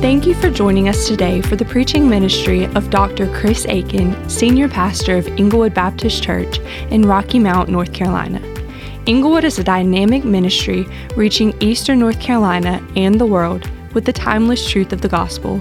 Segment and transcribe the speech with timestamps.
[0.00, 3.30] Thank you for joining us today for the preaching ministry of Dr.
[3.34, 6.58] Chris Aiken, Senior Pastor of Inglewood Baptist Church
[6.90, 8.40] in Rocky Mount, North Carolina.
[9.04, 10.86] Inglewood is a dynamic ministry
[11.16, 15.60] reaching Eastern North Carolina and the world with the timeless truth of the gospel.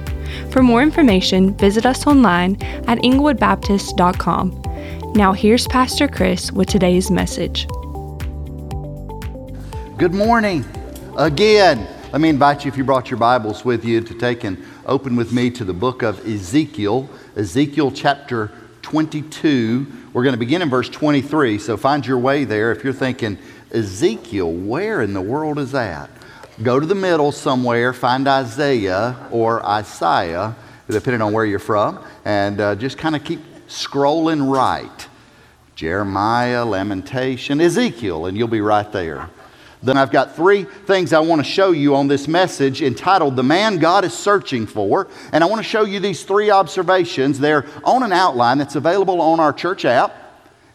[0.52, 2.56] For more information, visit us online
[2.88, 5.14] at inglewoodbaptist.com.
[5.16, 7.68] Now, here's Pastor Chris with today's message.
[9.98, 10.64] Good morning
[11.18, 11.99] again.
[12.12, 15.16] Let me invite you, if you brought your Bibles with you, to take and open
[15.16, 19.86] with me to the book of Ezekiel, Ezekiel chapter 22.
[20.12, 22.72] We're going to begin in verse 23, so find your way there.
[22.72, 23.38] If you're thinking,
[23.72, 26.10] Ezekiel, where in the world is that?
[26.64, 30.56] Go to the middle somewhere, find Isaiah or Isaiah,
[30.90, 35.08] depending on where you're from, and uh, just kind of keep scrolling right.
[35.76, 39.30] Jeremiah, Lamentation, Ezekiel, and you'll be right there.
[39.82, 43.44] Then I've got three things I want to show you on this message entitled The
[43.44, 45.08] Man God is Searching For.
[45.32, 47.40] And I want to show you these three observations.
[47.40, 50.29] They're on an outline that's available on our church app.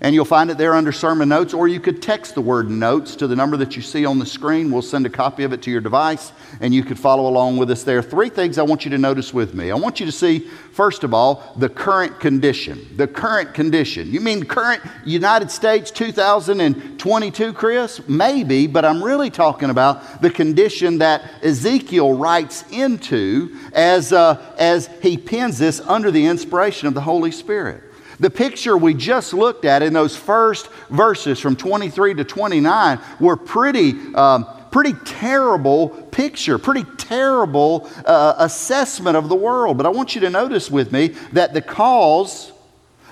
[0.04, 3.16] And you'll find it there under sermon notes, or you could text the word notes
[3.16, 4.70] to the number that you see on the screen.
[4.70, 7.70] We'll send a copy of it to your device, and you could follow along with
[7.70, 8.02] us there.
[8.02, 9.70] Three things I want you to notice with me.
[9.70, 12.86] I want you to see, first of all, the current condition.
[12.98, 14.12] The current condition.
[14.12, 18.06] You mean current United States 2022, Chris?
[18.06, 24.90] Maybe, but I'm really talking about the condition that Ezekiel writes into as, uh, as
[25.00, 27.83] he pens this under the inspiration of the Holy Spirit.
[28.20, 33.36] The picture we just looked at in those first verses from 23 to 29 were
[33.36, 39.76] pretty, um, pretty terrible picture, pretty terrible uh, assessment of the world.
[39.76, 42.52] But I want you to notice with me that the cause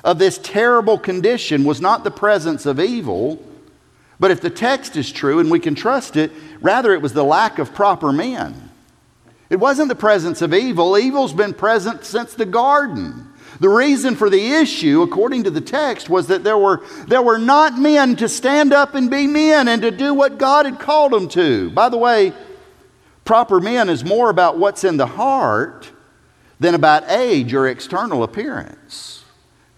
[0.04, 3.42] of this terrible condition was not the presence of evil,
[4.18, 6.30] but if the text is true and we can trust it,
[6.60, 8.70] rather it was the lack of proper men.
[9.50, 13.21] It wasn't the presence of evil, evil's been present since the garden.
[13.62, 17.38] The reason for the issue, according to the text, was that there were, there were
[17.38, 21.12] not men to stand up and be men and to do what God had called
[21.12, 21.70] them to.
[21.70, 22.32] By the way,
[23.24, 25.92] proper men is more about what's in the heart
[26.58, 29.22] than about age or external appearance.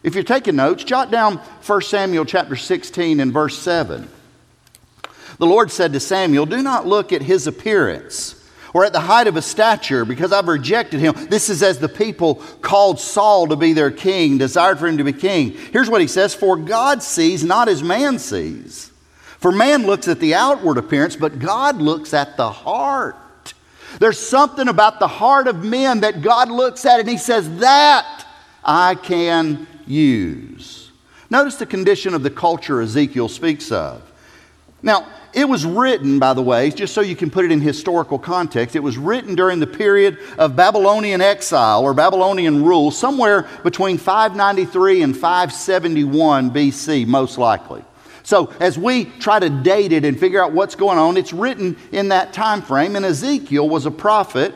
[0.02, 4.08] If you're taking notes, jot down 1 Samuel chapter 16 and verse 7.
[5.36, 8.43] The Lord said to Samuel, Do not look at his appearance
[8.74, 11.14] or at the height of his stature, because I've rejected him.
[11.30, 15.04] This is as the people called Saul to be their king, desired for him to
[15.04, 15.52] be king.
[15.72, 18.90] Here's what he says For God sees not as man sees.
[19.38, 23.16] For man looks at the outward appearance, but God looks at the heart.
[24.00, 28.26] There's something about the heart of men that God looks at and he says, That
[28.64, 30.90] I can use.
[31.30, 34.02] Notice the condition of the culture Ezekiel speaks of.
[34.82, 38.18] Now, it was written, by the way, just so you can put it in historical
[38.18, 43.98] context, it was written during the period of Babylonian exile or Babylonian rule, somewhere between
[43.98, 47.84] 593 and 571 BC, most likely.
[48.22, 51.76] So, as we try to date it and figure out what's going on, it's written
[51.92, 54.54] in that time frame, and Ezekiel was a prophet.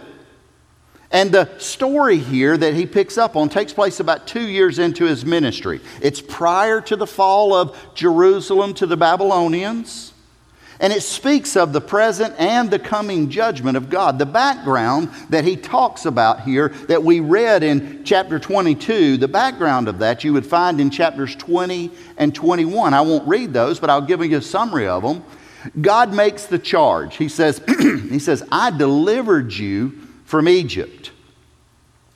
[1.10, 5.04] And the story here that he picks up on takes place about two years into
[5.06, 5.80] his ministry.
[6.00, 10.12] It's prior to the fall of Jerusalem to the Babylonians.
[10.80, 14.18] And it speaks of the present and the coming judgment of God.
[14.18, 19.88] The background that he talks about here that we read in chapter 22, the background
[19.88, 22.94] of that you would find in chapters 20 and 21.
[22.94, 25.24] I won't read those, but I'll give you a summary of them.
[25.80, 27.16] God makes the charge.
[27.16, 31.10] He says, he says, I delivered you from Egypt.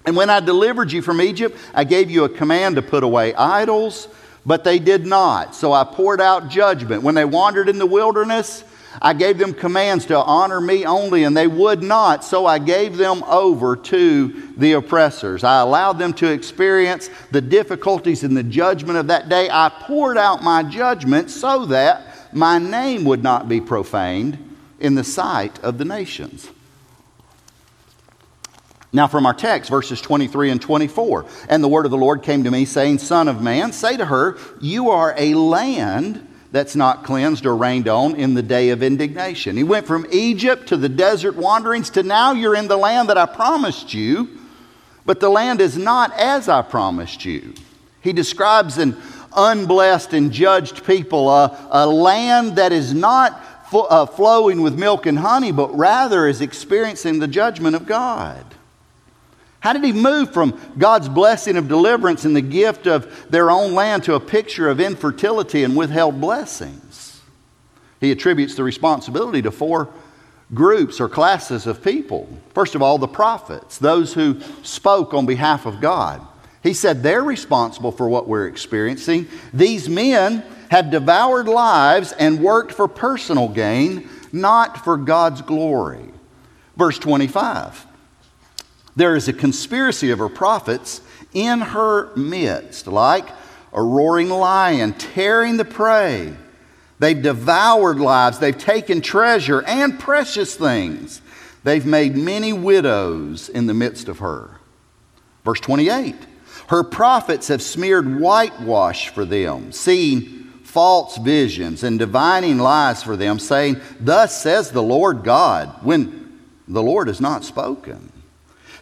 [0.05, 3.35] And when I delivered you from Egypt, I gave you a command to put away
[3.35, 4.09] idols
[4.45, 5.55] but they did not.
[5.55, 7.03] So I poured out judgment.
[7.03, 8.65] When they wandered in the wilderness,
[9.01, 12.25] I gave them commands to honor me only, and they would not.
[12.25, 15.45] So I gave them over to the oppressors.
[15.45, 19.49] I allowed them to experience the difficulties in the judgment of that day.
[19.51, 24.39] I poured out my judgment so that my name would not be profaned
[24.81, 26.49] in the sight of the nations.
[28.95, 31.25] Now, from our text, verses 23 and 24.
[31.49, 34.05] And the word of the Lord came to me, saying, Son of man, say to
[34.05, 38.83] her, You are a land that's not cleansed or rained on in the day of
[38.83, 39.57] indignation.
[39.57, 43.17] He went from Egypt to the desert wanderings to now you're in the land that
[43.17, 44.29] I promised you,
[45.07, 47.55] but the land is not as I promised you.
[48.03, 48.99] He describes an
[49.35, 53.43] unblessed and judged people, a, a land that is not
[53.73, 58.45] uh, flowing with milk and honey, but rather is experiencing the judgment of God.
[59.63, 63.75] How did he move from God's blessing of deliverance and the gift of their own
[63.75, 67.21] land to a picture of infertility and withheld blessings?
[68.01, 69.89] He attributes the responsibility to four
[70.53, 72.29] groups or classes of people.
[72.55, 76.27] First of all, the prophets, those who spoke on behalf of God.
[76.65, 79.29] He said they're responsible for what we're experiencing.
[79.55, 80.43] These men
[80.73, 86.09] have devoured lives and worked for personal gain, not for God's glory.
[86.77, 87.87] Verse 25
[88.95, 91.01] There is a conspiracy of her prophets
[91.33, 93.29] in her midst, like
[93.73, 96.35] a roaring lion tearing the prey.
[96.99, 101.21] They've devoured lives, they've taken treasure and precious things.
[101.65, 104.59] They've made many widows in the midst of her.
[105.45, 106.15] Verse 28
[106.69, 113.39] Her prophets have smeared whitewash for them, seeing false visions and divining lies for them,
[113.39, 118.12] saying, Thus says the Lord God, when the Lord has not spoken.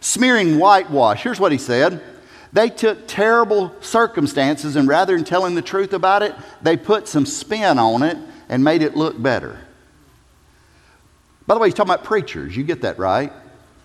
[0.01, 2.01] Smearing whitewash, here's what he said
[2.53, 7.25] they took terrible circumstances and rather than telling the truth about it, they put some
[7.25, 8.17] spin on it
[8.49, 9.57] and made it look better.
[11.47, 12.57] By the way, he's talking about preachers.
[12.57, 13.31] You get that right?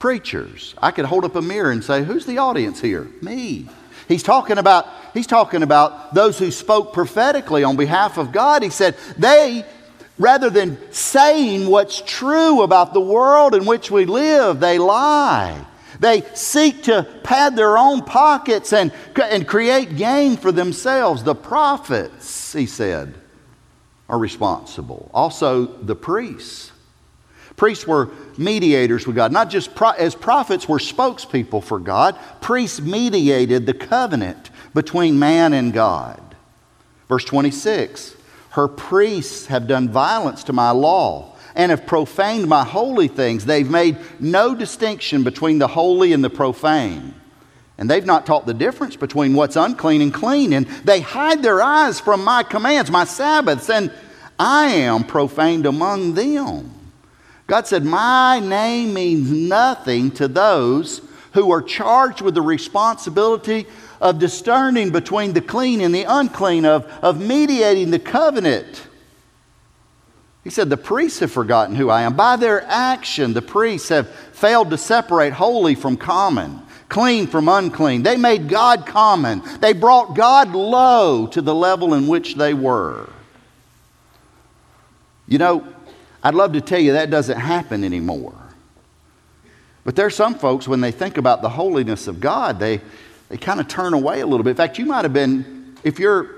[0.00, 0.74] Preachers.
[0.78, 3.08] I could hold up a mirror and say, Who's the audience here?
[3.22, 3.68] Me.
[4.08, 8.62] He's talking about he's talking about those who spoke prophetically on behalf of God.
[8.62, 9.64] He said, they
[10.18, 15.64] rather than saying what's true about the world in which we live, they lie.
[16.00, 21.22] They seek to pad their own pockets and, and create gain for themselves.
[21.22, 23.14] The prophets, he said,
[24.08, 25.10] are responsible.
[25.12, 26.72] Also, the priests.
[27.56, 29.32] Priests were mediators with God.
[29.32, 35.54] Not just pro- as prophets were spokespeople for God, priests mediated the covenant between man
[35.54, 36.20] and God.
[37.08, 38.14] Verse 26
[38.50, 43.44] Her priests have done violence to my law and have profaned my holy things.
[43.44, 47.14] They've made no distinction between the holy and the profane.
[47.79, 50.53] And they've not taught the difference between what's unclean and clean.
[50.53, 53.91] And they hide their eyes from my commands, my Sabbaths, and
[54.38, 56.73] I am profaned among them.
[57.47, 61.00] God said, My name means nothing to those
[61.32, 63.67] who are charged with the responsibility
[64.00, 68.86] of discerning between the clean and the unclean, of, of mediating the covenant.
[70.46, 72.14] He said, The priests have forgotten who I am.
[72.14, 78.04] By their action, the priests have failed to separate holy from common, clean from unclean.
[78.04, 83.10] They made God common, they brought God low to the level in which they were.
[85.26, 85.66] You know,
[86.22, 88.37] I'd love to tell you that doesn't happen anymore.
[89.82, 92.81] But there are some folks, when they think about the holiness of God, they,
[93.31, 94.50] they kind of turn away a little bit.
[94.50, 96.36] In fact, you might have been, if you're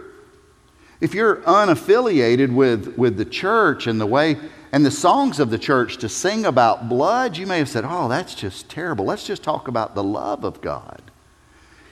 [1.00, 4.36] if you're unaffiliated with, with the church and the way
[4.72, 8.08] and the songs of the church to sing about blood, you may have said, Oh,
[8.08, 9.04] that's just terrible.
[9.04, 11.02] Let's just talk about the love of God.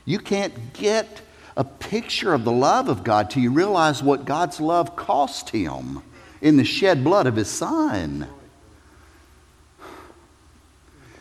[0.04, 1.22] You can't get
[1.56, 6.02] a picture of the love of God till you realize what God's love cost him
[6.40, 8.28] in the shed blood of his son.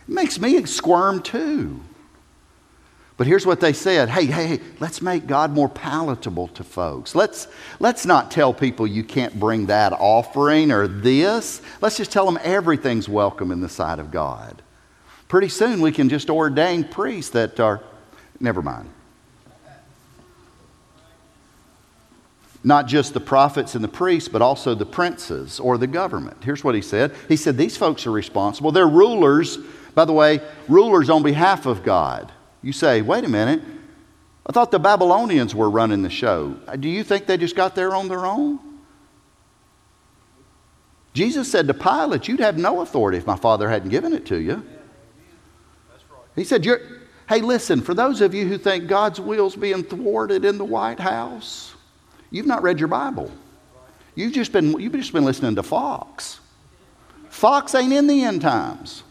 [0.07, 1.79] It makes me squirm too.
[3.17, 7.15] But here's what they said hey, hey, hey, let's make God more palatable to folks.
[7.15, 7.47] Let's,
[7.79, 11.61] let's not tell people you can't bring that offering or this.
[11.81, 14.61] Let's just tell them everything's welcome in the sight of God.
[15.29, 17.81] Pretty soon we can just ordain priests that are,
[18.39, 18.89] never mind.
[22.65, 26.43] Not just the prophets and the priests, but also the princes or the government.
[26.43, 28.71] Here's what he said He said, These folks are responsible.
[28.71, 29.57] They're rulers,
[29.93, 32.31] by the way, rulers on behalf of God.
[32.65, 33.61] You say, wait a minute,
[34.43, 36.55] I thought the Babylonians were running the show.
[36.67, 38.57] Uh, do you think they just got there on their own?
[41.13, 44.37] Jesus said to Pilate, You'd have no authority if my father hadn't given it to
[44.37, 44.65] you.
[46.35, 46.65] He said,
[47.29, 50.99] Hey, listen, for those of you who think God's will's being thwarted in the White
[50.99, 51.75] House,
[52.31, 53.31] you've not read your Bible.
[54.15, 56.39] You've just been, you've just been listening to Fox.
[57.29, 59.03] Fox ain't in the end times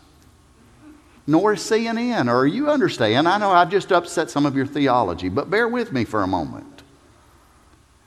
[1.26, 3.26] nor CNN, or you understand.
[3.26, 6.26] I know I've just upset some of your theology, but bear with me for a
[6.26, 6.82] moment.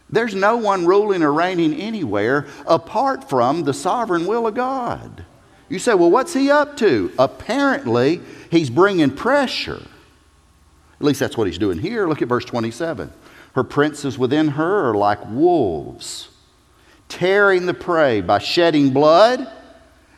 [0.10, 5.26] There's no one ruling or reigning anywhere apart from the sovereign will of God.
[5.70, 7.12] You say, well, what's he up to?
[7.20, 9.82] Apparently, he's bringing pressure.
[11.00, 12.08] At least that's what he's doing here.
[12.08, 13.12] Look at verse 27.
[13.54, 16.30] Her princes within her are like wolves,
[17.10, 19.52] tearing the prey by shedding blood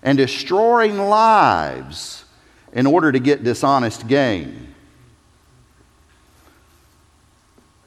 [0.03, 2.18] and destroying lives
[2.73, 4.73] in order to get dishonest gain.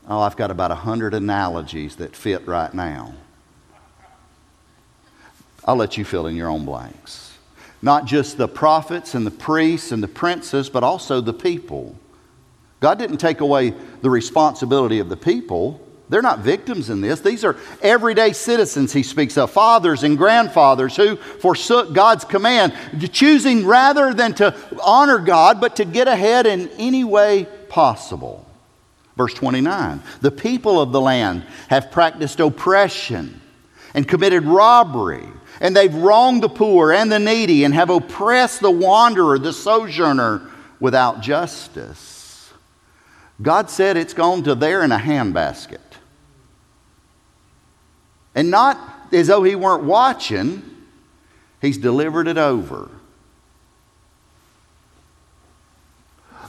[0.08, 3.14] Oh, I've got about a hundred analogies that fit right now.
[5.64, 7.38] I'll let you fill in your own blanks.
[7.80, 11.96] Not just the prophets and the priests and the princes, but also the people.
[12.80, 15.80] God didn't take away the responsibility of the people,
[16.12, 17.21] They're not victims in this.
[17.21, 22.75] These are everyday citizens he speaks of, fathers and grandfathers who forsook God's command,
[23.11, 28.47] choosing rather than to honor God, but to get ahead in any way possible.
[29.16, 33.40] Verse 29 The people of the land have practiced oppression
[33.95, 35.26] and committed robbery,
[35.62, 40.42] and they've wronged the poor and the needy, and have oppressed the wanderer, the sojourner,
[40.78, 42.52] without justice.
[43.40, 45.78] God said it's gone to there in a handbasket.
[48.34, 48.78] And not
[49.12, 50.62] as though He weren't watching,
[51.60, 52.90] He's delivered it over.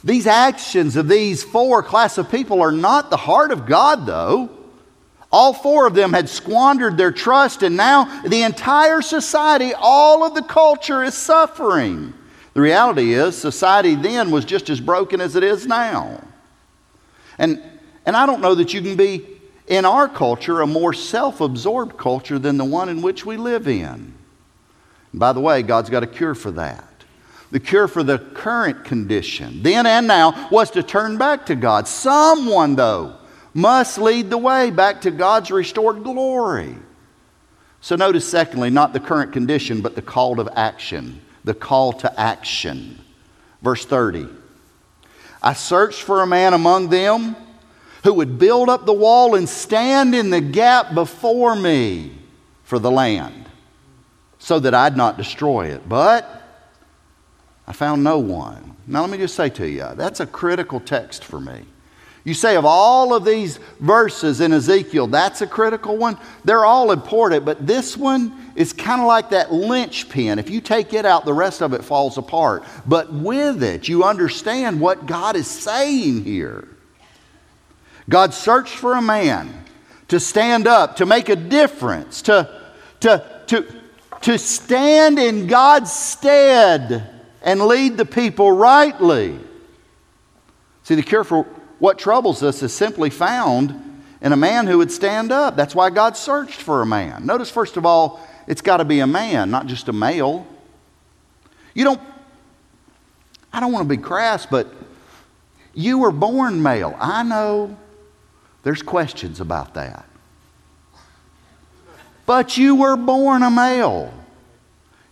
[0.03, 4.49] These actions of these four class of people are not the heart of God, though.
[5.31, 10.35] All four of them had squandered their trust, and now the entire society, all of
[10.35, 12.13] the culture is suffering.
[12.53, 16.21] The reality is, society then was just as broken as it is now.
[17.39, 17.63] And,
[18.05, 19.25] and I don't know that you can be,
[19.67, 23.67] in our culture, a more self absorbed culture than the one in which we live
[23.67, 24.13] in.
[25.13, 26.87] by the way, God's got a cure for that.
[27.51, 31.87] The cure for the current condition, then and now, was to turn back to God.
[31.87, 33.15] Someone, though,
[33.53, 36.75] must lead the way back to God's restored glory.
[37.79, 41.21] So, notice, secondly, not the current condition, but the call to action.
[41.43, 42.99] The call to action.
[43.61, 44.27] Verse 30
[45.41, 47.35] I searched for a man among them
[48.03, 52.11] who would build up the wall and stand in the gap before me
[52.63, 53.49] for the land,
[54.39, 55.87] so that I'd not destroy it.
[55.87, 56.41] But
[57.65, 58.75] I found no one.
[58.85, 61.65] Now, let me just say to you, that's a critical text for me.
[62.25, 66.17] You say, of all of these verses in Ezekiel, that's a critical one.
[66.45, 70.39] They're all important, but this one is kind of like that linchpin.
[70.39, 72.63] If you take it out, the rest of it falls apart.
[72.85, 76.67] But with it, you understand what God is saying here.
[78.09, 79.65] God searched for a man
[80.09, 82.61] to stand up, to make a difference, to,
[82.99, 83.65] to, to,
[84.21, 87.09] to stand in God's stead
[87.41, 89.39] and lead the people rightly.
[90.83, 91.43] See, the cure for
[91.79, 95.55] what troubles us is simply found in a man who would stand up.
[95.55, 97.25] That's why God searched for a man.
[97.25, 100.45] Notice, first of all, it's got to be a man, not just a male.
[101.73, 102.01] You don't,
[103.51, 104.67] I don't want to be crass, but
[105.73, 106.95] you were born male.
[106.99, 107.77] I know
[108.63, 110.05] there's questions about that.
[112.25, 114.13] But you were born a male.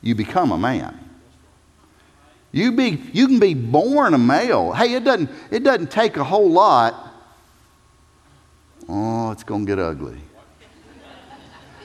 [0.02, 0.98] You become a man.
[2.54, 4.72] You, be, you can be born a male.
[4.72, 7.14] Hey, it doesn't, it doesn't take a whole lot.
[8.90, 10.18] Oh, it's going to get ugly.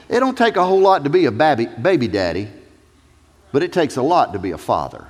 [0.09, 2.49] It don't take a whole lot to be a baby, baby daddy,
[3.51, 5.05] but it takes a lot to be a father.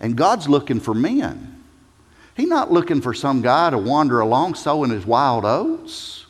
[0.00, 1.51] And God's looking for men.
[2.34, 6.26] He's not looking for some guy to wander along sowing his wild oats.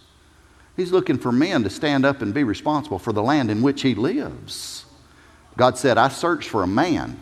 [0.77, 3.83] He's looking for men to stand up and be responsible for the land in which
[3.83, 4.85] he lives.
[5.57, 7.21] God said, I searched for a man.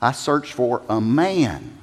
[0.00, 1.76] I searched for a man.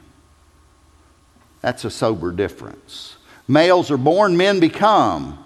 [1.61, 3.17] That's a sober difference.
[3.47, 5.43] Males are born, men become.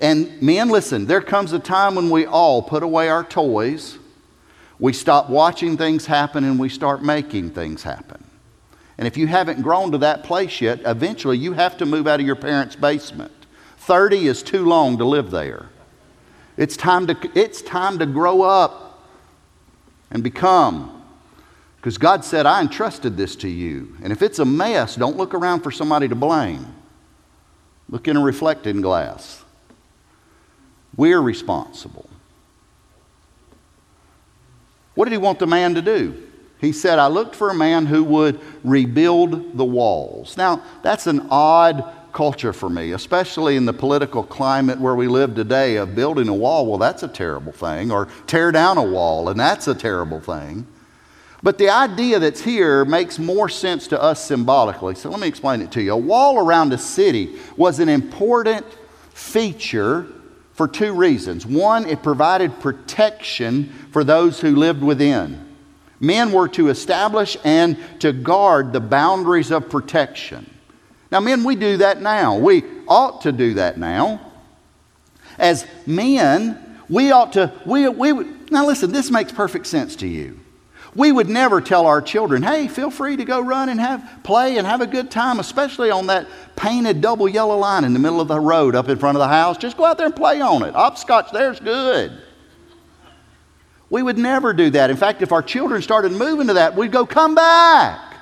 [0.00, 3.98] And men, listen, there comes a time when we all put away our toys,
[4.78, 8.24] we stop watching things happen, and we start making things happen.
[9.00, 12.20] And if you haven't grown to that place yet, eventually you have to move out
[12.20, 13.32] of your parents' basement.
[13.78, 15.70] 30 is too long to live there.
[16.58, 19.08] It's time to, it's time to grow up
[20.10, 21.02] and become.
[21.76, 23.96] Because God said, I entrusted this to you.
[24.02, 26.66] And if it's a mess, don't look around for somebody to blame.
[27.88, 29.42] Look in a reflecting glass.
[30.94, 32.10] We're responsible.
[34.94, 36.29] What did he want the man to do?
[36.60, 40.36] He said, I looked for a man who would rebuild the walls.
[40.36, 45.34] Now, that's an odd culture for me, especially in the political climate where we live
[45.34, 46.66] today of building a wall.
[46.66, 50.66] Well, that's a terrible thing, or tear down a wall, and that's a terrible thing.
[51.42, 54.94] But the idea that's here makes more sense to us symbolically.
[54.94, 55.94] So let me explain it to you.
[55.94, 58.66] A wall around a city was an important
[59.14, 60.06] feature
[60.52, 61.46] for two reasons.
[61.46, 65.49] One, it provided protection for those who lived within.
[66.00, 70.48] Men were to establish and to guard the boundaries of protection.
[71.12, 72.38] Now, men, we do that now.
[72.38, 74.32] We ought to do that now.
[75.38, 80.06] As men, we ought to, we, we, would now listen, this makes perfect sense to
[80.06, 80.40] you.
[80.94, 84.58] We would never tell our children, hey, feel free to go run and have play
[84.58, 86.26] and have a good time, especially on that
[86.56, 89.28] painted double yellow line in the middle of the road up in front of the
[89.28, 89.56] house.
[89.56, 90.74] Just go out there and play on it.
[90.74, 92.20] Hopscotch there's good.
[93.90, 94.88] We would never do that.
[94.88, 98.14] In fact, if our children started moving to that, we'd go, come back.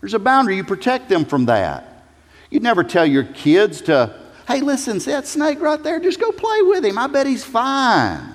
[0.00, 0.56] There's a boundary.
[0.56, 2.04] You protect them from that.
[2.50, 4.14] You'd never tell your kids to,
[4.46, 5.98] hey, listen, see that snake right there?
[5.98, 6.98] Just go play with him.
[6.98, 8.34] I bet he's fine.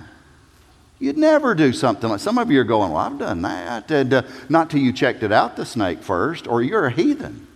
[0.97, 3.89] You'd never do something like some of you are going, Well, I've done that.
[3.89, 7.47] And, uh, not till you checked it out, the snake first, or you're a heathen.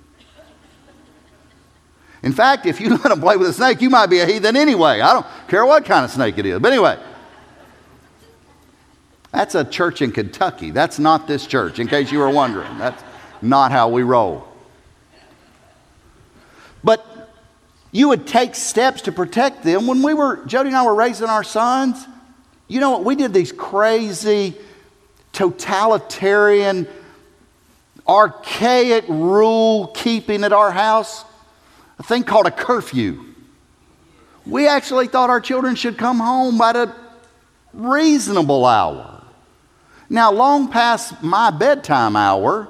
[2.21, 4.55] In fact, if you let them play with a snake, you might be a heathen
[4.55, 5.01] anyway.
[5.01, 6.59] I don't care what kind of snake it is.
[6.59, 6.97] But anyway,
[9.33, 10.69] that's a church in Kentucky.
[10.69, 12.77] That's not this church, in case you were wondering.
[12.77, 13.03] That's
[13.41, 14.47] not how we roll.
[16.83, 17.03] But
[17.91, 19.87] you would take steps to protect them.
[19.87, 22.05] When we were, Jody and I were raising our sons,
[22.67, 23.05] you know what?
[23.05, 24.55] We did these crazy,
[25.31, 26.87] totalitarian,
[28.07, 31.25] archaic rule keeping at our house,
[31.97, 33.25] a thing called a curfew.
[34.45, 36.93] We actually thought our children should come home at a
[37.73, 39.22] reasonable hour.
[40.13, 42.67] Now, long past my bedtime hour,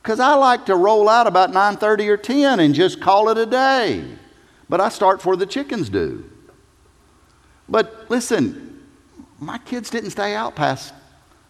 [0.00, 3.46] because I like to roll out about 9:30 or 10 and just call it a
[3.46, 4.04] day.
[4.68, 6.22] But I start before the chickens do.
[7.68, 8.80] But listen,
[9.40, 10.94] my kids didn't stay out past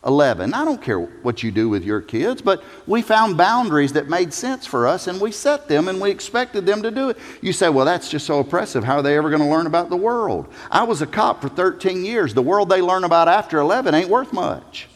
[0.06, 0.54] 11.
[0.54, 4.32] I don't care what you do with your kids, but we found boundaries that made
[4.32, 7.18] sense for us and we set them and we expected them to do it.
[7.42, 8.82] You say, well, that's just so oppressive.
[8.82, 10.50] How are they ever going to learn about the world?
[10.70, 12.32] I was a cop for 13 years.
[12.32, 14.88] The world they learn about after 11 ain't worth much.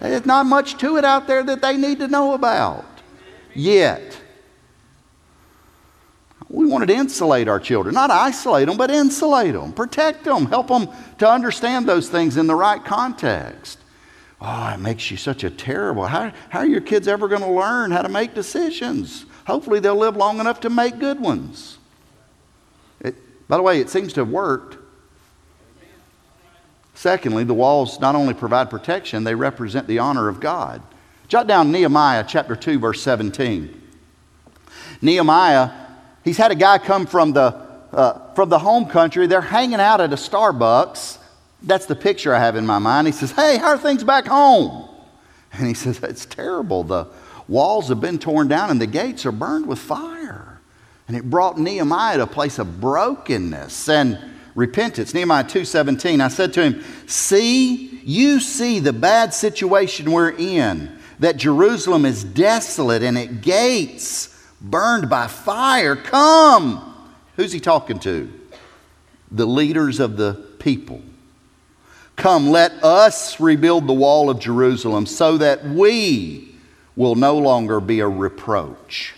[0.00, 2.84] There's not much to it out there that they need to know about
[3.54, 4.20] yet.
[6.48, 10.68] We wanted to insulate our children, not isolate them, but insulate them, protect them, help
[10.68, 10.88] them
[11.18, 13.78] to understand those things in the right context.
[14.40, 16.06] Oh, it makes you such a terrible.
[16.06, 19.24] How, how are your kids ever going to learn how to make decisions?
[19.46, 21.78] Hopefully, they'll live long enough to make good ones.
[23.00, 23.16] It,
[23.48, 24.76] by the way, it seems to have worked.
[26.96, 30.82] Secondly, the walls not only provide protection, they represent the honor of God.
[31.28, 33.82] Jot down Nehemiah chapter 2, verse 17.
[35.00, 35.70] Nehemiah
[36.26, 37.54] He's had a guy come from the,
[37.92, 39.28] uh, from the home country.
[39.28, 41.18] They're hanging out at a Starbucks.
[41.62, 43.06] That's the picture I have in my mind.
[43.06, 44.88] He says, Hey, how are things back home?
[45.52, 46.82] And he says, It's terrible.
[46.82, 47.06] The
[47.46, 50.60] walls have been torn down and the gates are burned with fire.
[51.06, 54.18] And it brought Nehemiah to a place of brokenness and
[54.56, 55.14] repentance.
[55.14, 56.20] Nehemiah 2:17.
[56.20, 62.24] I said to him, "See, you see the bad situation we're in, that Jerusalem is
[62.24, 64.28] desolate and its gates
[64.60, 65.96] burned by fire.
[65.96, 66.94] Come.
[67.36, 68.32] Who's he talking to?
[69.30, 71.02] The leaders of the people.
[72.16, 76.54] Come, let us rebuild the wall of Jerusalem so that we
[76.96, 79.14] will no longer be a reproach.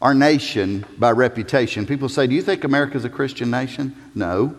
[0.00, 3.94] Our nation, by reputation, people say, Do you think America's a Christian nation?
[4.14, 4.56] No.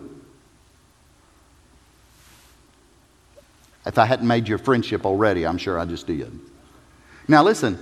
[3.84, 6.38] If I hadn't made your friendship already, I'm sure I just did.
[7.26, 7.78] Now, listen,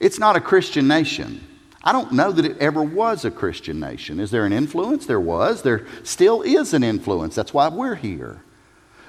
[0.00, 1.46] it's not a Christian nation.
[1.82, 4.18] I don't know that it ever was a Christian nation.
[4.18, 5.06] Is there an influence?
[5.06, 5.62] There was.
[5.62, 7.34] There still is an influence.
[7.34, 8.42] That's why we're here.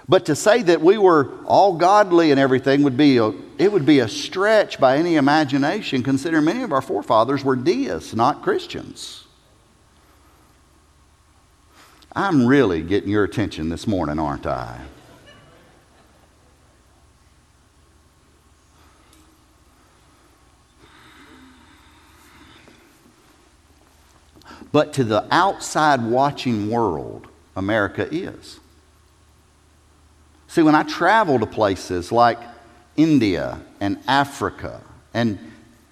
[0.09, 3.85] But to say that we were all godly and everything would be a, it would
[3.85, 9.25] be a stretch by any imagination, considering many of our forefathers were deists, not Christians.
[12.15, 14.79] I'm really getting your attention this morning, aren't I?
[24.71, 28.59] But to the outside watching world, America is.
[30.47, 32.39] See, when I travel to places like
[32.95, 34.81] India and Africa
[35.13, 35.37] and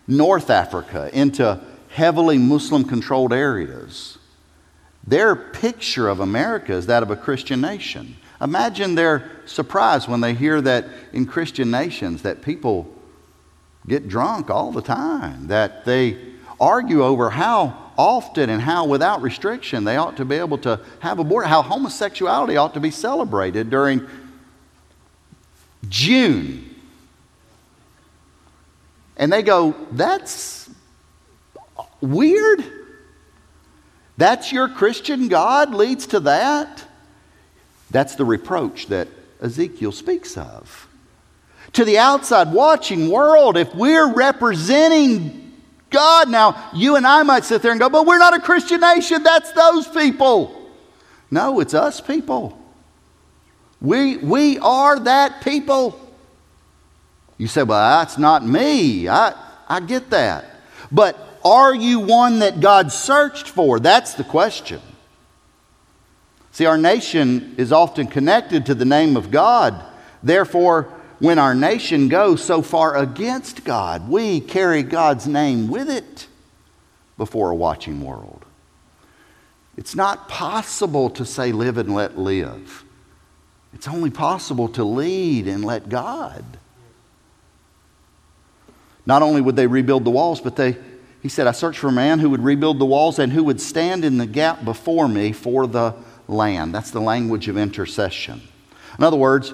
[0.08, 4.18] North Africa into heavily Muslim controlled areas,
[5.06, 8.15] their picture of America is that of a Christian nation.
[8.41, 12.91] Imagine their surprise when they hear that in Christian nations that people
[13.88, 16.18] get drunk all the time, that they
[16.60, 21.20] argue over how often and how without restriction they ought to be able to have
[21.20, 24.06] abortion, how homosexuality ought to be celebrated during
[25.89, 26.76] June.
[29.17, 30.69] And they go, that's
[32.02, 32.63] weird.
[34.17, 36.84] That's your Christian God leads to that.
[37.91, 39.08] That's the reproach that
[39.41, 40.88] Ezekiel speaks of.
[41.74, 45.45] To the outside watching world, if we're representing
[45.89, 46.30] God.
[46.30, 49.24] Now, you and I might sit there and go, but we're not a Christian nation.
[49.24, 50.69] That's those people.
[51.32, 52.62] No, it's us people.
[53.86, 56.00] We, we are that people.
[57.38, 59.08] You say, well, that's not me.
[59.08, 59.34] I,
[59.67, 60.45] I get that.
[60.91, 63.80] But are you one that God searched for?
[63.80, 64.82] That's the question.
[66.52, 69.84] See, our nation is often connected to the name of God.
[70.24, 70.84] Therefore,
[71.19, 76.28] when our nation goes so far against God, we carry God's name with it.
[77.17, 78.45] before a watching world.
[79.78, 82.85] It's not possible to say, live and let live.
[83.76, 86.44] It's only possible to lead and let God.
[89.06, 90.78] Not only would they rebuild the walls, but they,
[91.22, 93.62] he said, I searched for a man who would rebuild the walls and who would
[93.62, 95.94] stand in the gap before me for the
[96.28, 96.74] land.
[96.74, 98.42] That's the language of intercession.
[98.98, 99.54] In other words,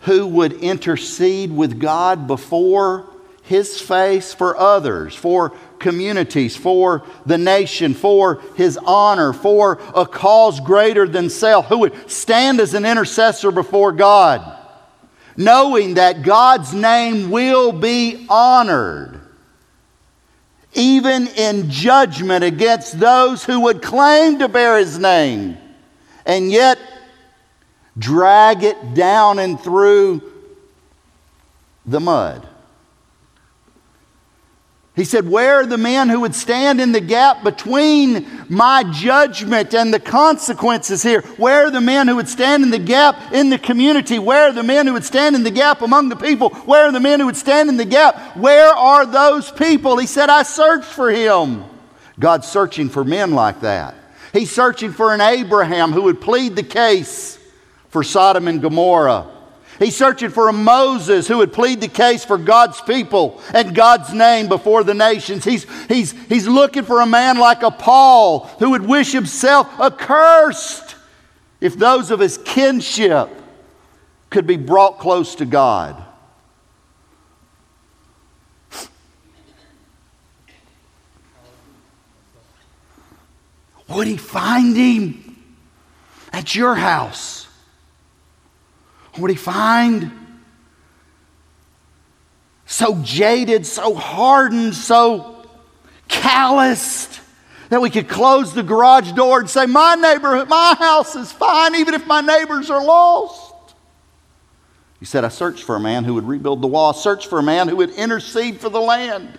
[0.00, 3.08] who would intercede with God before
[3.44, 10.60] his face for others, for communities, for the nation, for his honor, for a cause
[10.60, 14.58] greater than self, who would stand as an intercessor before God,
[15.36, 19.20] knowing that God's name will be honored,
[20.72, 25.58] even in judgment against those who would claim to bear his name,
[26.24, 26.78] and yet
[27.98, 30.22] drag it down and through
[31.84, 32.48] the mud.
[34.96, 39.74] He said, Where are the men who would stand in the gap between my judgment
[39.74, 41.22] and the consequences here?
[41.36, 44.20] Where are the men who would stand in the gap in the community?
[44.20, 46.50] Where are the men who would stand in the gap among the people?
[46.50, 48.36] Where are the men who would stand in the gap?
[48.36, 49.98] Where are those people?
[49.98, 51.64] He said, I searched for him.
[52.20, 53.96] God's searching for men like that.
[54.32, 57.36] He's searching for an Abraham who would plead the case
[57.88, 59.33] for Sodom and Gomorrah.
[59.78, 64.12] He's searching for a Moses who would plead the case for God's people and God's
[64.12, 65.44] name before the nations.
[65.44, 70.94] He's, he's, he's looking for a man like a Paul who would wish himself accursed
[71.60, 73.28] if those of his kinship
[74.30, 76.02] could be brought close to God.
[83.88, 85.36] Would he find him
[86.32, 87.43] at your house?
[89.16, 90.10] What did he find?
[92.66, 95.46] So jaded, so hardened, so
[96.08, 97.20] calloused
[97.68, 101.74] that we could close the garage door and say, My neighborhood, my house is fine,
[101.76, 103.74] even if my neighbors are lost.
[105.00, 107.38] He said, I searched for a man who would rebuild the wall, I searched for
[107.38, 109.38] a man who would intercede for the land.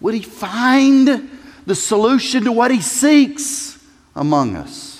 [0.00, 1.30] Would he find
[1.66, 3.78] the solution to what he seeks
[4.14, 4.93] among us?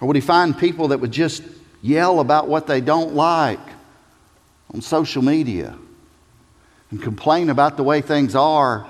[0.00, 1.42] Or would he find people that would just
[1.82, 3.60] yell about what they don't like
[4.72, 5.76] on social media
[6.90, 8.86] and complain about the way things are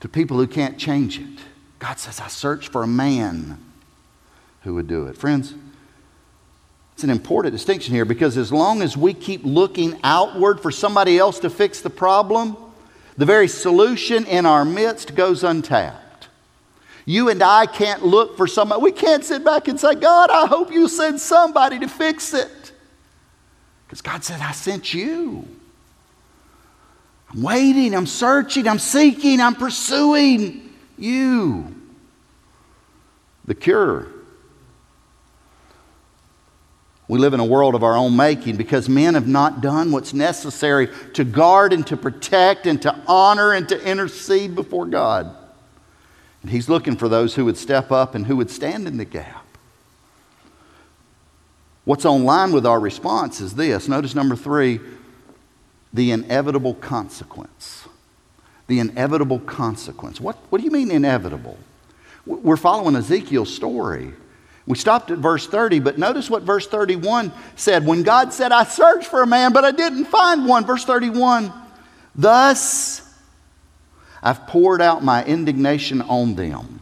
[0.00, 1.40] to people who can't change it?
[1.78, 3.58] God says, I search for a man
[4.62, 5.16] who would do it.
[5.16, 5.54] Friends,
[6.94, 11.18] it's an important distinction here because as long as we keep looking outward for somebody
[11.18, 12.56] else to fix the problem,
[13.16, 16.03] the very solution in our midst goes untapped.
[17.06, 18.82] You and I can't look for somebody.
[18.82, 22.72] We can't sit back and say, God, I hope you send somebody to fix it.
[23.86, 25.46] Because God said, I sent you.
[27.30, 31.74] I'm waiting, I'm searching, I'm seeking, I'm pursuing you.
[33.44, 34.06] The cure.
[37.06, 40.14] We live in a world of our own making because men have not done what's
[40.14, 45.36] necessary to guard and to protect and to honor and to intercede before God.
[46.44, 49.06] And he's looking for those who would step up and who would stand in the
[49.06, 49.46] gap.
[51.86, 53.88] What's on line with our response is this.
[53.88, 54.78] Notice number three
[55.94, 57.88] the inevitable consequence.
[58.66, 60.20] The inevitable consequence.
[60.20, 61.56] What, what do you mean inevitable?
[62.26, 64.12] We're following Ezekiel's story.
[64.66, 67.86] We stopped at verse 30, but notice what verse 31 said.
[67.86, 70.66] When God said, I searched for a man, but I didn't find one.
[70.66, 71.50] Verse 31
[72.14, 73.03] Thus
[74.24, 76.80] I've poured out my indignation on them.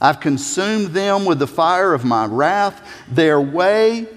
[0.00, 2.86] I've consumed them with the fire of my wrath.
[3.08, 4.08] Their way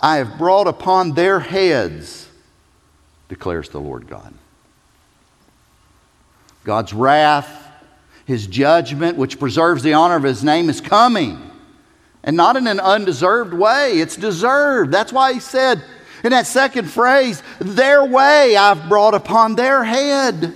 [0.00, 2.28] I have brought upon their heads,
[3.28, 4.32] declares the Lord God.
[6.64, 7.70] God's wrath,
[8.24, 11.50] his judgment, which preserves the honor of his name, is coming.
[12.24, 14.90] And not in an undeserved way, it's deserved.
[14.90, 15.84] That's why he said
[16.24, 20.54] in that second phrase, their way I've brought upon their head.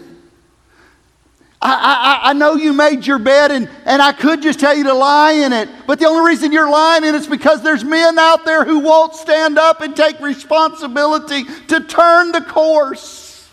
[1.62, 4.84] I, I, I, know you made your bed and, and I could just tell you
[4.84, 5.68] to lie in it.
[5.86, 8.78] But the only reason you're lying in it is because there's men out there who
[8.78, 13.46] won't stand up and take responsibility to turn the course.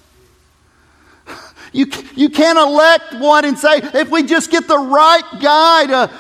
[1.73, 6.11] You, you can't elect one and say, if we just get the right guy to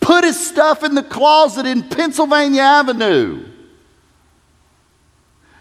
[0.00, 3.44] put his stuff in the closet in Pennsylvania Avenue.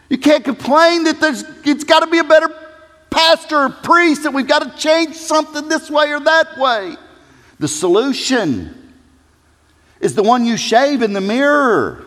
[0.09, 2.49] You can't complain that there's, it's got to be a better
[3.15, 6.97] pastor or priest that we've got to change something this way or that way.
[7.59, 8.93] The solution
[10.01, 12.05] is the one you shave in the mirror.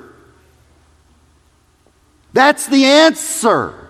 [2.35, 3.88] That's the answer.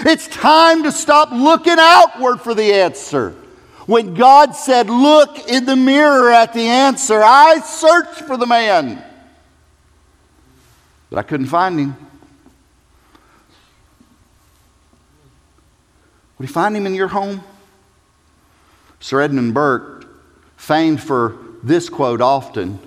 [0.00, 3.36] It's time to stop looking outward for the answer.
[3.86, 9.04] When God said, Look in the mirror at the answer, I searched for the man,
[11.08, 11.96] but I couldn't find him.
[16.42, 17.44] Would you find him in your home?
[18.98, 20.08] Sir Edmund Burke,
[20.56, 22.80] famed for this quote often,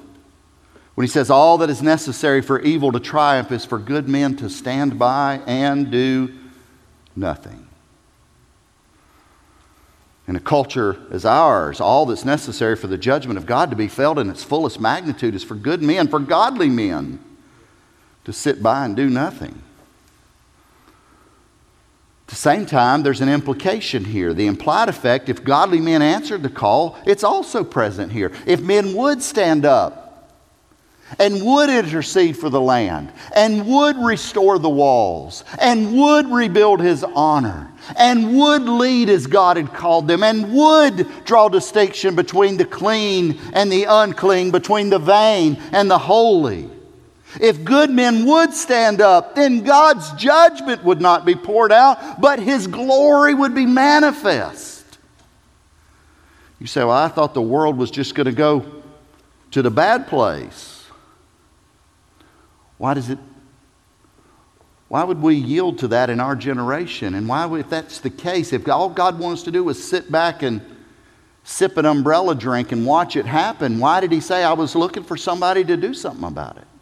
[0.95, 4.35] when he says, All that is necessary for evil to triumph is for good men
[4.35, 6.33] to stand by and do
[7.15, 7.65] nothing.
[10.27, 13.87] In a culture as ours, all that's necessary for the judgment of God to be
[13.87, 17.19] felt in its fullest magnitude is for good men, for godly men,
[18.25, 19.61] to sit by and do nothing.
[22.25, 24.33] At the same time, there's an implication here.
[24.33, 28.31] The implied effect, if godly men answered the call, it's also present here.
[28.47, 30.33] If men would stand up
[31.19, 37.03] and would intercede for the land and would restore the walls and would rebuild his
[37.03, 42.65] honor and would lead as God had called them and would draw distinction between the
[42.65, 46.71] clean and the unclean, between the vain and the holy.
[47.41, 52.39] If good men would stand up, then God's judgment would not be poured out, but
[52.39, 54.97] his glory would be manifest.
[56.59, 58.65] You say, Well, I thought the world was just going to go
[59.51, 60.85] to the bad place.
[62.77, 63.19] Why does it?
[64.87, 67.15] Why would we yield to that in our generation?
[67.15, 70.43] And why, if that's the case, if all God wants to do is sit back
[70.43, 70.61] and
[71.43, 75.03] sip an umbrella drink and watch it happen, why did He say, I was looking
[75.03, 76.74] for somebody to do something about it?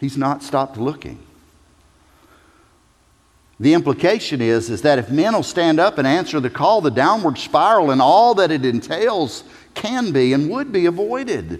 [0.00, 1.18] He's not stopped looking.
[3.60, 6.90] The implication is, is that if men will stand up and answer the call, the
[6.90, 11.50] downward spiral and all that it entails can be and would be avoided.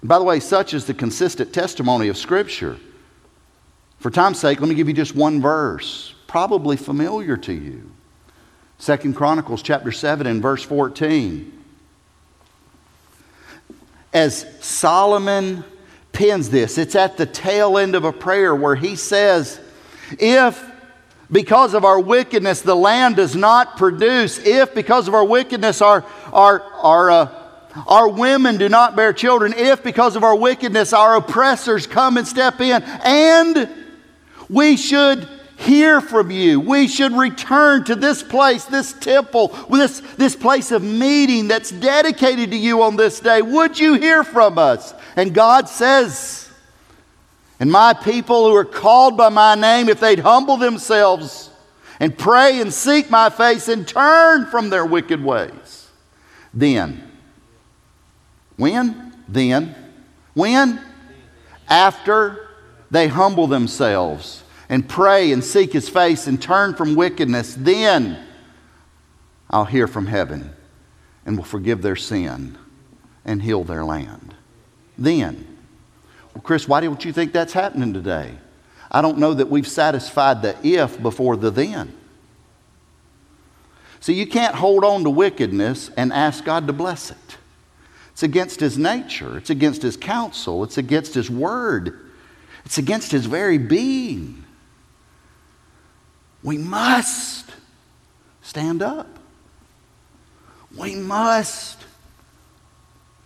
[0.00, 2.78] And by the way, such is the consistent testimony of Scripture.
[3.98, 7.90] For time's sake, let me give you just one verse, probably familiar to you.
[8.78, 11.52] Second Chronicles chapter 7 and verse 14.
[14.12, 15.64] As Solomon
[16.16, 16.78] pins this.
[16.78, 19.60] It's at the tail end of a prayer where he says,
[20.12, 20.64] If
[21.30, 26.04] because of our wickedness the land does not produce, if because of our wickedness our,
[26.32, 27.28] our, our, uh,
[27.86, 32.26] our women do not bear children, if because of our wickedness our oppressors come and
[32.26, 33.68] step in, and
[34.48, 36.60] we should hear from you.
[36.60, 42.50] We should return to this place, this temple, this, this place of meeting that's dedicated
[42.52, 43.42] to you on this day.
[43.42, 44.94] Would you hear from us?
[45.16, 46.50] And God says,
[47.58, 51.50] And my people who are called by my name, if they'd humble themselves
[51.98, 55.90] and pray and seek my face and turn from their wicked ways,
[56.52, 57.10] then,
[58.56, 59.14] when?
[59.26, 59.74] Then,
[60.34, 60.80] when?
[61.68, 62.48] After
[62.90, 68.22] they humble themselves and pray and seek his face and turn from wickedness, then
[69.48, 70.52] I'll hear from heaven
[71.24, 72.58] and will forgive their sin
[73.24, 74.34] and heal their land
[74.98, 75.58] then.
[76.34, 78.34] Well, Chris, why don't you think that's happening today?
[78.90, 81.92] I don't know that we've satisfied the if before the then.
[84.00, 87.36] So you can't hold on to wickedness and ask God to bless it.
[88.12, 91.98] It's against his nature, it's against his counsel, it's against his word,
[92.64, 94.44] it's against his very being.
[96.42, 97.50] We must
[98.42, 99.08] stand up.
[100.76, 101.85] We must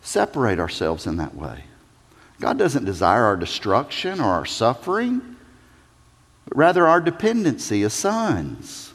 [0.03, 1.65] separate ourselves in that way.
[2.41, 5.37] God doesn't desire our destruction or our suffering,
[6.47, 8.93] but rather our dependency as sons.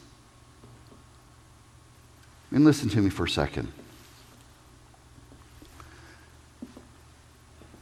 [2.50, 3.72] And listen to me for a second.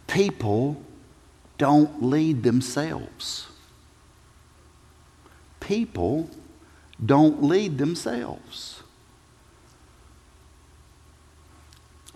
[0.06, 0.80] People
[1.58, 3.48] don't lead themselves.
[5.60, 6.30] People
[7.04, 8.83] don't lead themselves.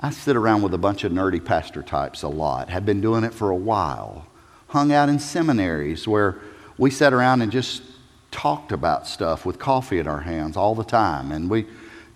[0.00, 3.24] I sit around with a bunch of nerdy pastor types a lot, have been doing
[3.24, 4.26] it for a while.
[4.68, 6.38] Hung out in seminaries where
[6.76, 7.82] we sat around and just
[8.30, 11.32] talked about stuff with coffee in our hands all the time.
[11.32, 11.66] And we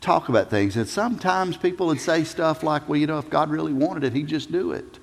[0.00, 0.76] talk about things.
[0.76, 4.12] And sometimes people would say stuff like, well, you know, if God really wanted it,
[4.12, 4.98] He'd just do it.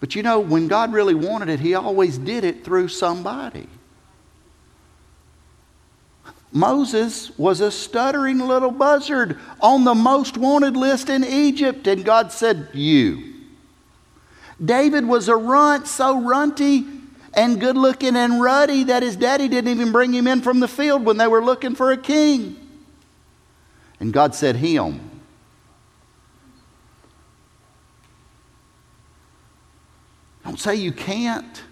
[0.00, 3.68] But you know, when God really wanted it, He always did it through somebody.
[6.52, 12.32] Moses was a stuttering little buzzard on the most wanted list in Egypt, and God
[12.32, 13.34] said, You.
[14.64, 16.84] David was a runt, so runty
[17.34, 20.68] and good looking and ruddy that his daddy didn't even bring him in from the
[20.68, 22.56] field when they were looking for a king.
[24.00, 25.00] And God said, Him.
[30.44, 31.62] Don't say you can't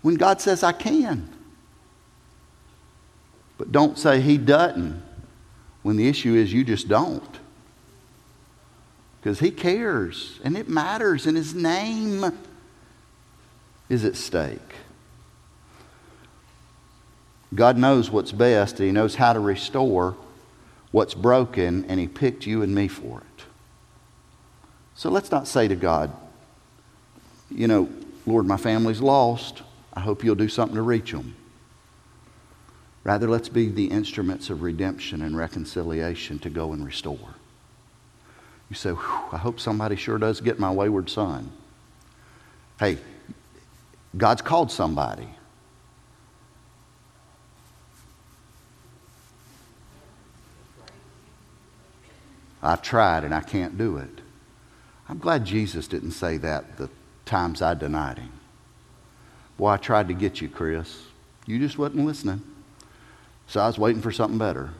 [0.00, 1.31] when God says, I can.
[3.62, 5.00] But don't say he doesn't
[5.84, 7.38] when the issue is you just don't.
[9.20, 12.24] Because he cares and it matters and his name
[13.88, 14.74] is at stake.
[17.54, 20.16] God knows what's best and he knows how to restore
[20.90, 23.44] what's broken and he picked you and me for it.
[24.96, 26.10] So let's not say to God,
[27.48, 27.88] you know,
[28.26, 29.62] Lord, my family's lost.
[29.94, 31.36] I hope you'll do something to reach them.
[33.04, 37.34] Rather, let's be the instruments of redemption and reconciliation to go and restore.
[38.70, 41.50] You say, I hope somebody sure does get my wayward son.
[42.78, 42.98] Hey,
[44.16, 45.28] God's called somebody.
[52.62, 54.20] I've tried and I can't do it.
[55.08, 56.88] I'm glad Jesus didn't say that the
[57.24, 58.32] times I denied him.
[59.58, 61.02] Boy, I tried to get you, Chris.
[61.44, 62.40] You just wasn't listening.
[63.52, 64.70] So I was waiting for something better.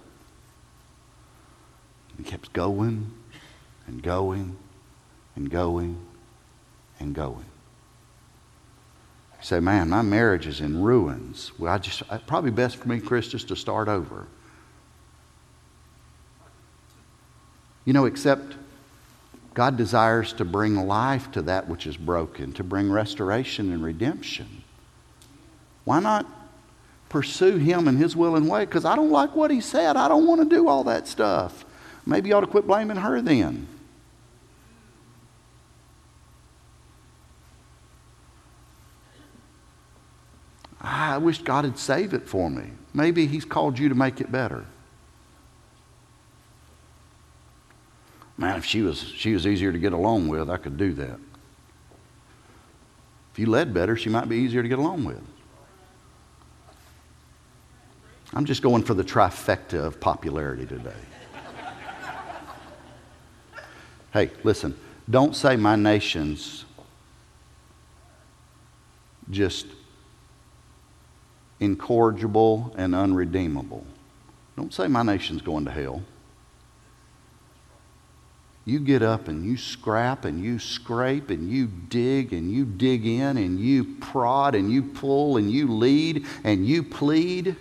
[2.17, 3.13] He kept going
[3.87, 4.57] and going
[5.37, 5.99] and going
[6.99, 7.45] and going.
[9.39, 11.53] You say, man, my marriage is in ruins.
[11.59, 14.27] Well, I just, probably best for me, Chris, just to start over.
[17.85, 18.55] You know, except
[19.53, 24.63] God desires to bring life to that which is broken, to bring restoration and redemption.
[25.85, 26.27] Why not
[27.13, 29.97] pursue him and his will and way because I don't like what he said.
[29.97, 31.65] I don't want to do all that stuff.
[32.07, 33.69] Maybe you ought to quit blaming her then.
[40.81, 42.71] I wish God had saved it for me.
[42.93, 44.65] Maybe he's called you to make it better.
[48.37, 51.21] Man, if she was, she was easier to get along with, I could do that.
[53.33, 55.23] If you led better, she might be easier to get along with.
[58.35, 60.93] I'm just going for the trifecta of popularity today.
[64.13, 64.77] hey, listen,
[65.11, 66.65] don't say my nation's
[69.31, 69.67] just
[71.61, 73.85] incorrigible and unredeemable.
[74.57, 76.03] Don't say my nation's going to hell.
[78.65, 83.05] You get up and you scrap and you scrape and you dig and you dig
[83.05, 87.57] in and you prod and you pull and you lead and you plead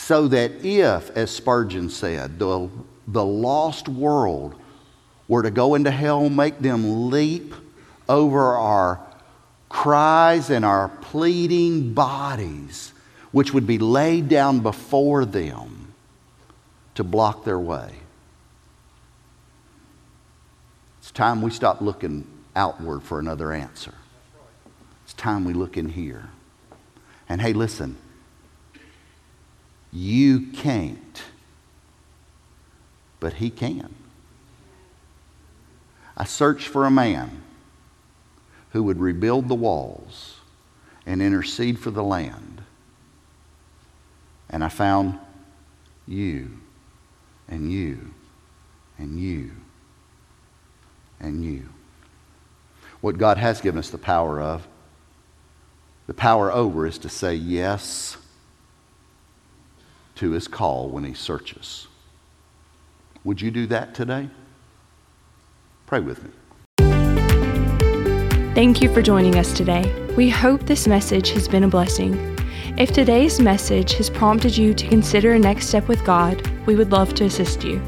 [0.00, 2.70] so that if, as Spurgeon said, the,
[3.06, 4.54] the lost world
[5.28, 7.54] were to go into hell, make them leap
[8.08, 8.98] over our
[9.68, 12.94] cries and our pleading bodies,
[13.30, 15.92] which would be laid down before them
[16.94, 17.92] to block their way.
[21.00, 23.94] It's time we stop looking outward for another answer.
[25.04, 26.30] It's time we look in here.
[27.28, 27.96] And hey, listen.
[29.92, 31.22] You can't,
[33.18, 33.94] but He can.
[36.16, 37.42] I searched for a man
[38.70, 40.36] who would rebuild the walls
[41.06, 42.62] and intercede for the land.
[44.48, 45.18] And I found
[46.06, 46.58] you
[47.48, 48.14] and you
[48.98, 49.52] and you
[51.18, 51.68] and you.
[53.00, 54.66] What God has given us the power of,
[56.06, 58.16] the power over, is to say yes
[60.20, 61.88] to his call when he searches.
[63.24, 64.28] Would you do that today?
[65.86, 66.30] Pray with me.
[68.54, 69.90] Thank you for joining us today.
[70.16, 72.36] We hope this message has been a blessing.
[72.76, 76.92] If today's message has prompted you to consider a next step with God, we would
[76.92, 77.80] love to assist you.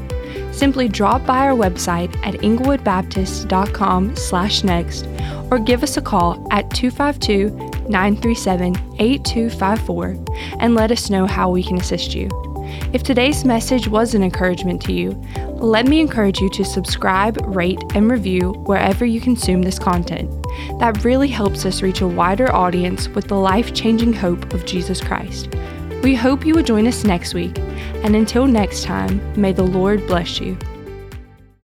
[0.51, 5.07] Simply drop by our website at englewoodbaptist.com slash next
[5.51, 10.17] or give us a call at 252 937 8254
[10.59, 12.27] and let us know how we can assist you.
[12.91, 15.11] If today's message was an encouragement to you,
[15.57, 20.29] let me encourage you to subscribe, rate, and review wherever you consume this content.
[20.79, 24.99] That really helps us reach a wider audience with the life changing hope of Jesus
[24.99, 25.49] Christ.
[26.01, 27.57] We hope you will join us next week,
[28.03, 30.57] and until next time, may the Lord bless you.